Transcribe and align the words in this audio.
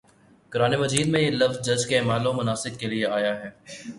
قرآنِ 0.49 0.75
مجید 0.75 1.07
میں 1.07 1.21
یہ 1.21 1.31
لفظ 1.31 1.69
حج 1.69 1.85
کے 1.87 1.97
اعمال 1.97 2.27
و 2.27 2.33
مناسک 2.33 2.79
کے 2.79 2.87
لیے 2.87 3.05
آیا 3.07 3.33
ہے 3.39 3.49